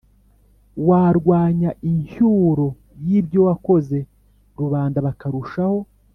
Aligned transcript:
warwanya 0.87 1.69
incyuro 1.89 2.67
y'ibyo 3.05 3.39
wakoze, 3.47 3.97
rubanda 4.59 4.97
bakarushaho 5.07 5.79